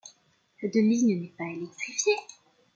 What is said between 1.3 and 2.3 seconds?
pas électrifiée.